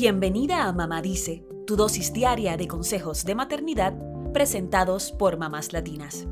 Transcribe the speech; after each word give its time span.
Bienvenida 0.00 0.68
a 0.68 0.72
Mamá 0.72 1.02
Dice, 1.02 1.44
tu 1.66 1.74
dosis 1.74 2.12
diaria 2.12 2.56
de 2.56 2.68
consejos 2.68 3.24
de 3.24 3.34
maternidad 3.34 3.94
presentados 4.32 5.10
por 5.10 5.38
mamás 5.38 5.72
latinas. 5.72 6.28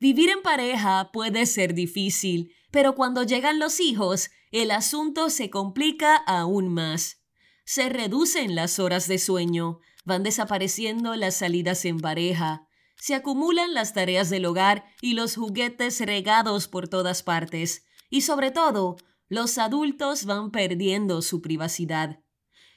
Vivir 0.00 0.30
en 0.30 0.40
pareja 0.40 1.10
puede 1.12 1.44
ser 1.44 1.74
difícil, 1.74 2.54
pero 2.70 2.94
cuando 2.94 3.22
llegan 3.22 3.58
los 3.58 3.78
hijos, 3.80 4.30
el 4.52 4.70
asunto 4.70 5.28
se 5.28 5.50
complica 5.50 6.16
aún 6.16 6.72
más. 6.72 7.22
Se 7.66 7.90
reducen 7.90 8.54
las 8.54 8.78
horas 8.78 9.06
de 9.06 9.18
sueño, 9.18 9.80
van 10.06 10.22
desapareciendo 10.22 11.14
las 11.14 11.36
salidas 11.36 11.84
en 11.84 12.00
pareja, 12.00 12.66
se 12.96 13.14
acumulan 13.14 13.74
las 13.74 13.92
tareas 13.92 14.30
del 14.30 14.46
hogar 14.46 14.86
y 15.02 15.12
los 15.12 15.36
juguetes 15.36 16.00
regados 16.00 16.68
por 16.68 16.88
todas 16.88 17.22
partes, 17.22 17.84
y 18.08 18.22
sobre 18.22 18.50
todo, 18.50 18.96
los 19.30 19.58
adultos 19.58 20.24
van 20.26 20.50
perdiendo 20.50 21.22
su 21.22 21.40
privacidad. 21.40 22.20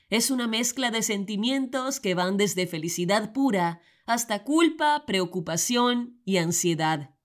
Es 0.10 0.30
una 0.30 0.48
mezcla 0.48 0.92
de 0.92 1.02
sentimientos 1.02 2.00
que 2.00 2.14
van 2.14 2.38
desde 2.38 2.68
felicidad 2.68 3.34
pura 3.34 3.82
hasta 4.06 4.44
culpa, 4.44 5.04
preocupación 5.08 6.22
y 6.26 6.38
ansiedad. 6.38 7.16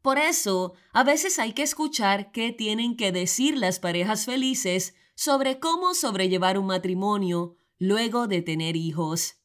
Por 0.00 0.18
eso, 0.18 0.72
a 0.92 1.04
veces 1.04 1.38
hay 1.38 1.52
que 1.52 1.62
escuchar 1.62 2.32
qué 2.32 2.52
tienen 2.52 2.96
que 2.96 3.12
decir 3.12 3.58
las 3.58 3.78
parejas 3.80 4.24
felices 4.24 4.94
sobre 5.14 5.60
cómo 5.60 5.92
sobrellevar 5.92 6.58
un 6.58 6.66
matrimonio 6.66 7.56
luego 7.78 8.28
de 8.28 8.40
tener 8.40 8.76
hijos. 8.76 9.42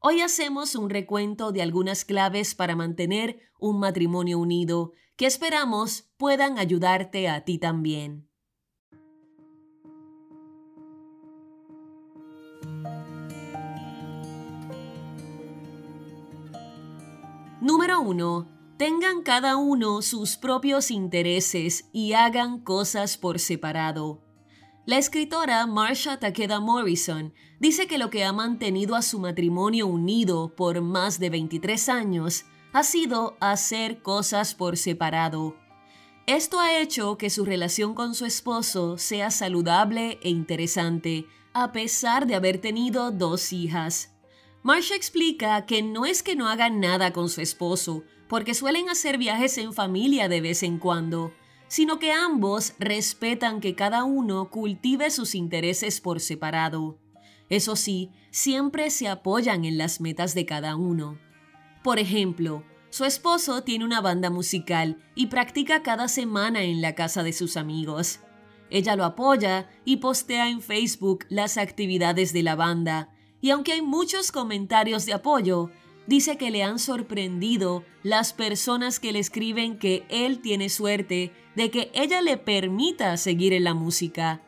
Hoy 0.00 0.20
hacemos 0.20 0.76
un 0.76 0.90
recuento 0.90 1.50
de 1.50 1.62
algunas 1.62 2.04
claves 2.04 2.54
para 2.54 2.76
mantener 2.76 3.40
un 3.58 3.80
matrimonio 3.80 4.38
unido 4.38 4.92
que 5.16 5.26
esperamos 5.26 6.08
puedan 6.16 6.56
ayudarte 6.58 7.28
a 7.28 7.44
ti 7.44 7.58
también. 7.58 8.29
Número 17.60 18.00
1 18.00 18.48
tengan 18.78 19.20
cada 19.22 19.58
uno 19.58 20.00
sus 20.00 20.38
propios 20.38 20.90
intereses 20.90 21.90
y 21.92 22.14
hagan 22.14 22.60
cosas 22.60 23.18
por 23.18 23.38
separado. 23.38 24.22
La 24.86 24.96
escritora 24.96 25.66
Marsha 25.66 26.18
Takeda 26.18 26.58
Morrison 26.58 27.34
dice 27.58 27.86
que 27.86 27.98
lo 27.98 28.08
que 28.08 28.24
ha 28.24 28.32
mantenido 28.32 28.96
a 28.96 29.02
su 29.02 29.18
matrimonio 29.20 29.86
unido 29.86 30.56
por 30.56 30.80
más 30.80 31.20
de 31.20 31.28
23 31.28 31.90
años 31.90 32.46
ha 32.72 32.82
sido 32.82 33.36
hacer 33.40 34.00
cosas 34.00 34.54
por 34.54 34.78
separado. 34.78 35.54
Esto 36.26 36.60
ha 36.60 36.78
hecho 36.78 37.18
que 37.18 37.28
su 37.28 37.44
relación 37.44 37.94
con 37.94 38.14
su 38.14 38.24
esposo 38.24 38.96
sea 38.96 39.30
saludable 39.30 40.18
e 40.22 40.30
interesante, 40.30 41.26
a 41.52 41.72
pesar 41.72 42.26
de 42.26 42.36
haber 42.36 42.58
tenido 42.58 43.10
dos 43.10 43.52
hijas. 43.52 44.14
Marsha 44.62 44.94
explica 44.94 45.64
que 45.64 45.82
no 45.82 46.04
es 46.04 46.22
que 46.22 46.36
no 46.36 46.48
hagan 46.48 46.80
nada 46.80 47.12
con 47.12 47.28
su 47.28 47.40
esposo, 47.40 48.04
porque 48.28 48.54
suelen 48.54 48.90
hacer 48.90 49.16
viajes 49.16 49.56
en 49.58 49.72
familia 49.72 50.28
de 50.28 50.40
vez 50.40 50.62
en 50.62 50.78
cuando, 50.78 51.32
sino 51.66 51.98
que 51.98 52.12
ambos 52.12 52.74
respetan 52.78 53.60
que 53.60 53.74
cada 53.74 54.04
uno 54.04 54.50
cultive 54.50 55.10
sus 55.10 55.34
intereses 55.34 56.00
por 56.00 56.20
separado. 56.20 56.98
Eso 57.48 57.74
sí, 57.74 58.10
siempre 58.30 58.90
se 58.90 59.08
apoyan 59.08 59.64
en 59.64 59.78
las 59.78 60.00
metas 60.00 60.34
de 60.34 60.46
cada 60.46 60.76
uno. 60.76 61.18
Por 61.82 61.98
ejemplo, 61.98 62.62
su 62.90 63.04
esposo 63.04 63.62
tiene 63.62 63.84
una 63.84 64.00
banda 64.00 64.30
musical 64.30 64.98
y 65.14 65.26
practica 65.28 65.82
cada 65.82 66.08
semana 66.08 66.62
en 66.62 66.82
la 66.82 66.94
casa 66.94 67.22
de 67.22 67.32
sus 67.32 67.56
amigos. 67.56 68.20
Ella 68.68 68.94
lo 68.94 69.04
apoya 69.04 69.70
y 69.84 69.96
postea 69.96 70.48
en 70.48 70.60
Facebook 70.60 71.24
las 71.28 71.56
actividades 71.56 72.32
de 72.32 72.42
la 72.42 72.56
banda, 72.56 73.09
y 73.40 73.50
aunque 73.50 73.72
hay 73.72 73.82
muchos 73.82 74.32
comentarios 74.32 75.06
de 75.06 75.14
apoyo, 75.14 75.70
dice 76.06 76.36
que 76.36 76.50
le 76.50 76.62
han 76.62 76.78
sorprendido 76.78 77.84
las 78.02 78.32
personas 78.32 79.00
que 79.00 79.12
le 79.12 79.18
escriben 79.18 79.78
que 79.78 80.04
él 80.08 80.40
tiene 80.40 80.68
suerte 80.68 81.32
de 81.54 81.70
que 81.70 81.90
ella 81.94 82.20
le 82.20 82.36
permita 82.36 83.16
seguir 83.16 83.52
en 83.52 83.64
la 83.64 83.74
música. 83.74 84.42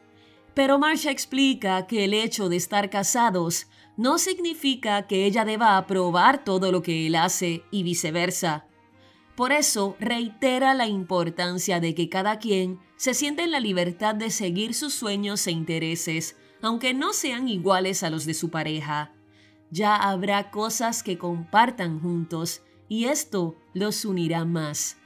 Pero 0.54 0.78
Marsha 0.78 1.10
explica 1.10 1.86
que 1.86 2.04
el 2.04 2.14
hecho 2.14 2.48
de 2.48 2.56
estar 2.56 2.91
casados 2.91 3.69
no 3.97 4.19
significa 4.19 5.06
que 5.06 5.25
ella 5.25 5.44
deba 5.44 5.76
aprobar 5.76 6.44
todo 6.44 6.72
lo 6.72 6.82
que 6.82 7.06
él 7.06 7.14
hace 7.14 7.62
y 7.70 7.82
viceversa. 7.82 8.66
Por 9.36 9.52
eso 9.52 9.97
reitera 9.98 10.75
la 10.75 10.86
importancia 10.86 11.81
de 11.81 11.94
que 11.94 12.08
cada 12.08 12.38
quien 12.38 12.81
se 12.97 13.14
sienta 13.14 13.42
en 13.42 13.50
la 13.50 13.60
libertad 13.60 14.14
de 14.14 14.31
seguir 14.31 14.75
sus 14.75 14.92
sueños 14.92 15.47
e 15.47 15.52
intereses, 15.52 16.36
aunque 16.62 16.95
no 16.95 17.12
sean 17.12 17.49
iguales 17.49 18.03
a 18.03 18.11
los 18.11 18.25
de 18.25 18.34
su 18.34 18.50
pareja 18.50 19.12
ya 19.73 19.97
habrá 19.97 20.50
cosas 20.50 21.03
que 21.03 21.17
compartan 21.17 21.99
juntos 21.99 22.61
y 22.89 23.06
esto 23.06 23.56
los 23.73 24.05
unirá 24.05 24.45
más. 24.45 24.99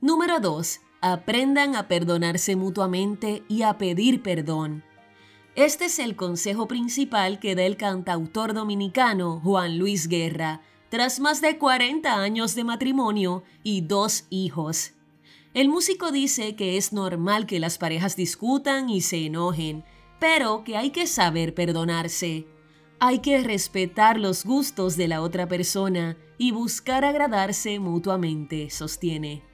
Número 0.00 0.38
2. 0.38 0.80
Aprendan 1.00 1.74
a 1.74 1.88
perdonarse 1.88 2.54
mutuamente 2.54 3.42
y 3.48 3.62
a 3.62 3.78
pedir 3.78 4.22
perdón. 4.22 4.84
Este 5.56 5.86
es 5.86 5.98
el 5.98 6.14
consejo 6.14 6.68
principal 6.68 7.40
que 7.40 7.56
da 7.56 7.64
el 7.64 7.76
cantautor 7.76 8.54
dominicano 8.54 9.40
Juan 9.40 9.76
Luis 9.76 10.06
Guerra, 10.06 10.62
tras 10.88 11.18
más 11.18 11.40
de 11.40 11.58
40 11.58 12.14
años 12.14 12.54
de 12.54 12.62
matrimonio 12.62 13.42
y 13.64 13.80
dos 13.80 14.26
hijos. 14.30 14.92
El 15.54 15.68
músico 15.68 16.10
dice 16.10 16.56
que 16.56 16.76
es 16.76 16.92
normal 16.92 17.46
que 17.46 17.60
las 17.60 17.78
parejas 17.78 18.16
discutan 18.16 18.90
y 18.90 19.00
se 19.02 19.24
enojen, 19.24 19.84
pero 20.18 20.64
que 20.64 20.76
hay 20.76 20.90
que 20.90 21.06
saber 21.06 21.54
perdonarse. 21.54 22.48
Hay 22.98 23.20
que 23.20 23.40
respetar 23.40 24.18
los 24.18 24.44
gustos 24.44 24.96
de 24.96 25.06
la 25.06 25.22
otra 25.22 25.46
persona 25.46 26.16
y 26.38 26.50
buscar 26.50 27.04
agradarse 27.04 27.78
mutuamente, 27.78 28.68
sostiene. 28.68 29.44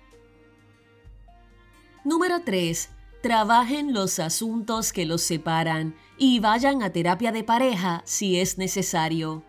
Número 2.02 2.40
3. 2.44 2.88
Trabajen 3.22 3.92
los 3.92 4.20
asuntos 4.20 4.94
que 4.94 5.04
los 5.04 5.20
separan 5.20 5.94
y 6.16 6.40
vayan 6.40 6.82
a 6.82 6.90
terapia 6.90 7.30
de 7.30 7.44
pareja 7.44 8.00
si 8.06 8.40
es 8.40 8.56
necesario. 8.56 9.44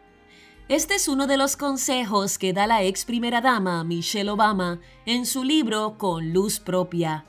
Este 0.71 0.95
es 0.95 1.09
uno 1.09 1.27
de 1.27 1.35
los 1.35 1.57
consejos 1.57 2.37
que 2.37 2.53
da 2.53 2.65
la 2.65 2.81
ex 2.81 3.03
primera 3.03 3.41
dama 3.41 3.83
Michelle 3.83 4.29
Obama 4.29 4.79
en 5.05 5.25
su 5.25 5.43
libro 5.43 5.97
Con 5.97 6.31
luz 6.31 6.61
propia. 6.61 7.25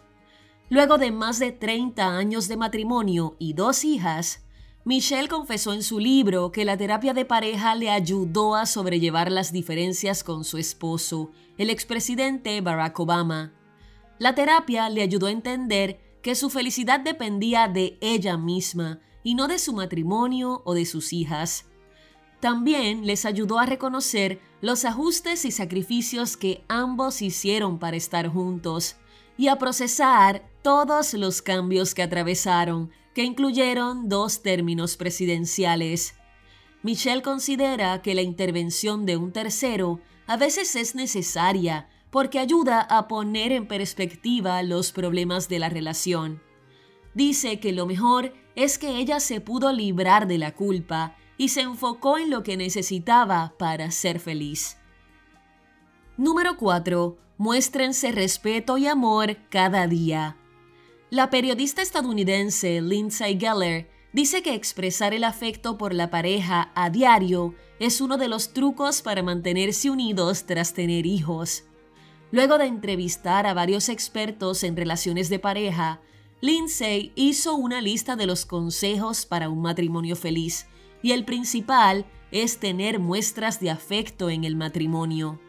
Luego 0.69 0.97
de 0.97 1.11
más 1.11 1.41
de 1.41 1.51
30 1.51 2.17
años 2.17 2.47
de 2.47 2.57
matrimonio 2.57 3.35
y 3.41 3.55
dos 3.55 3.85
hijas, 3.85 4.45
Michelle 4.85 5.27
confesó 5.27 5.73
en 5.73 5.83
su 5.83 5.99
libro 5.99 6.53
que 6.53 6.65
la 6.65 6.77
terapia 6.77 7.15
de 7.15 7.25
pareja 7.25 7.75
le 7.75 7.91
ayudó 7.91 8.55
a 8.55 8.65
sobrellevar 8.65 9.33
las 9.33 9.51
diferencias 9.51 10.23
con 10.23 10.45
su 10.45 10.57
esposo, 10.57 11.33
el 11.59 11.69
expresidente 11.69 12.61
Barack 12.61 13.01
Obama. 13.01 13.55
La 14.21 14.37
terapia 14.37 14.89
le 14.89 15.03
ayudó 15.03 15.27
a 15.27 15.33
entender 15.33 15.99
que 16.23 16.37
su 16.37 16.49
felicidad 16.49 17.01
dependía 17.01 17.67
de 17.67 17.99
ella 18.01 18.37
misma 18.37 19.01
y 19.25 19.35
no 19.35 19.49
de 19.49 19.59
su 19.59 19.73
matrimonio 19.73 20.63
o 20.65 20.75
de 20.75 20.87
sus 20.87 21.13
hijas. 21.13 21.72
También 22.43 23.07
les 23.07 23.25
ayudó 23.25 23.61
a 23.61 23.67
reconocer 23.67 24.41
los 24.61 24.85
ajustes 24.85 25.45
y 25.45 25.53
sacrificios 25.53 26.37
que 26.37 26.65
ambos 26.67 27.23
hicieron 27.23 27.79
para 27.79 27.97
estar 27.97 28.27
juntos 28.27 28.97
y 29.39 29.47
a 29.47 29.59
procesar 29.59 30.43
todos 30.61 31.15
los 31.15 31.41
cambios 31.41 31.95
que 31.95 32.03
atravesaron 32.03 32.91
que 33.15 33.23
incluyeron 33.23 34.09
dos 34.09 34.43
términos 34.43 34.97
presidenciales. 34.97 36.15
Michelle 36.83 37.23
considera 37.23 38.03
que 38.03 38.17
la 38.17 38.23
intervención 38.23 39.07
de 39.07 39.17
un 39.17 39.31
tercero 39.31 40.01
a 40.27 40.37
veces 40.37 40.75
es 40.75 40.97
necesaria 40.97 41.89
porque 42.11 42.41
ayuda 42.41 42.81
a 42.81 43.07
poner 43.07 43.53
en 43.53 43.69
perspectiva 43.69 44.65
los 44.65 44.91
problemas 44.91 45.49
de 45.49 45.61
la 45.61 45.69
relación. 45.69 46.43
Dice 47.15 47.61
que 47.61 47.71
lo 47.71 47.87
mejor 47.87 48.33
es 48.57 48.79
que 48.79 48.97
ella 48.97 49.21
se 49.21 49.41
pudo 49.41 49.73
librar 49.73 50.27
de 50.27 50.39
la 50.39 50.57
culpa 50.57 51.17
y 51.43 51.49
se 51.49 51.63
enfocó 51.63 52.19
en 52.19 52.31
lo 52.31 52.45
que 52.45 52.57
necesitaba 52.57 53.55
para 53.59 53.91
ser 53.91 54.21
feliz. 54.21 54.77
Número 56.17 56.57
4. 56.57 57.19
Muéstrense 57.37 58.13
respeto 58.13 58.79
y 58.79 58.87
amor 58.87 59.37
cada 59.49 59.89
día. 59.89 60.37
La 61.11 61.31
periodista 61.31 61.83
estadounidense 61.83 62.81
Lindsay 62.81 63.41
Geller 63.41 63.91
dice 64.13 64.45
que 64.45 64.55
expresar 64.55 65.15
el 65.15 65.25
afecto 65.25 65.77
por 65.79 65.95
la 65.95 66.11
pareja 66.11 66.71
a 66.77 66.91
diario 66.91 67.57
es 67.81 68.01
uno 68.01 68.19
de 68.19 68.29
los 68.29 68.53
trucos 68.53 69.03
para 69.03 69.25
mantenerse 69.25 69.91
unidos 69.91 70.45
tras 70.47 70.75
tener 70.75 71.07
hijos. 71.07 71.65
Luego 72.31 72.57
de 72.57 72.67
entrevistar 72.67 73.49
a 73.49 73.55
varios 73.55 73.89
expertos 73.89 74.63
en 74.63 74.77
relaciones 74.77 75.29
de 75.29 75.41
pareja, 75.41 76.01
Lindsay 76.41 77.11
hizo 77.17 77.57
una 77.57 77.81
lista 77.81 78.15
de 78.15 78.27
los 78.27 78.47
consejos 78.47 79.27
para 79.27 79.49
un 79.49 79.61
matrimonio 79.61 80.15
feliz, 80.15 80.69
y 81.03 81.13
el 81.13 81.25
principal 81.25 82.07
es 82.31 82.59
tener 82.59 82.99
muestras 82.99 83.61
de 83.61 83.71
afecto 83.71 84.31
en 84.31 84.45
el 84.45 84.57
matrimonio. 84.57 85.41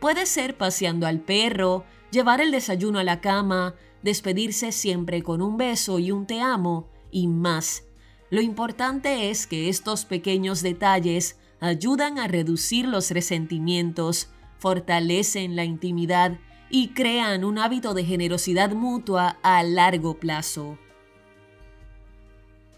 Puede 0.00 0.26
ser 0.26 0.56
paseando 0.56 1.06
al 1.06 1.20
perro, 1.20 1.84
llevar 2.10 2.40
el 2.40 2.50
desayuno 2.50 2.98
a 2.98 3.04
la 3.04 3.20
cama, 3.20 3.74
despedirse 4.02 4.72
siempre 4.72 5.22
con 5.22 5.42
un 5.42 5.56
beso 5.56 5.98
y 5.98 6.10
un 6.10 6.26
te 6.26 6.40
amo, 6.40 6.88
y 7.10 7.28
más. 7.28 7.84
Lo 8.30 8.40
importante 8.40 9.30
es 9.30 9.46
que 9.46 9.68
estos 9.68 10.04
pequeños 10.04 10.62
detalles 10.62 11.38
ayudan 11.60 12.18
a 12.18 12.28
reducir 12.28 12.86
los 12.86 13.10
resentimientos, 13.10 14.30
fortalecen 14.58 15.56
la 15.56 15.64
intimidad 15.64 16.38
y 16.70 16.88
crean 16.88 17.44
un 17.44 17.58
hábito 17.58 17.94
de 17.94 18.04
generosidad 18.04 18.72
mutua 18.72 19.38
a 19.42 19.62
largo 19.62 20.18
plazo. 20.18 20.78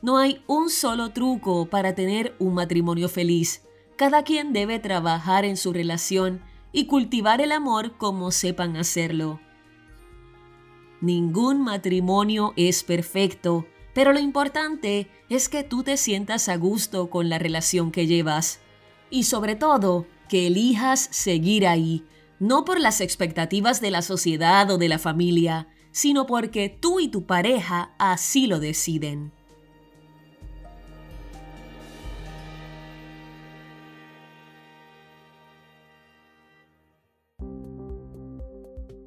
No 0.00 0.18
hay 0.18 0.42
un 0.46 0.70
solo 0.70 1.10
truco 1.10 1.66
para 1.66 1.94
tener 1.94 2.34
un 2.38 2.54
matrimonio 2.54 3.08
feliz. 3.08 3.62
Cada 3.96 4.22
quien 4.22 4.52
debe 4.52 4.78
trabajar 4.78 5.44
en 5.44 5.56
su 5.56 5.72
relación 5.72 6.40
y 6.70 6.86
cultivar 6.86 7.40
el 7.40 7.50
amor 7.50 7.96
como 7.96 8.30
sepan 8.30 8.76
hacerlo. 8.76 9.40
Ningún 11.00 11.62
matrimonio 11.62 12.52
es 12.56 12.84
perfecto, 12.84 13.66
pero 13.94 14.12
lo 14.12 14.20
importante 14.20 15.10
es 15.28 15.48
que 15.48 15.64
tú 15.64 15.82
te 15.82 15.96
sientas 15.96 16.48
a 16.48 16.56
gusto 16.56 17.10
con 17.10 17.28
la 17.28 17.38
relación 17.38 17.90
que 17.90 18.06
llevas. 18.06 18.60
Y 19.10 19.24
sobre 19.24 19.56
todo, 19.56 20.06
que 20.28 20.46
elijas 20.46 21.08
seguir 21.10 21.66
ahí, 21.66 22.04
no 22.38 22.64
por 22.64 22.78
las 22.78 23.00
expectativas 23.00 23.80
de 23.80 23.90
la 23.90 24.02
sociedad 24.02 24.70
o 24.70 24.78
de 24.78 24.88
la 24.88 24.98
familia, 24.98 25.68
sino 25.90 26.26
porque 26.26 26.68
tú 26.68 27.00
y 27.00 27.08
tu 27.08 27.26
pareja 27.26 27.94
así 27.98 28.46
lo 28.46 28.60
deciden. 28.60 29.32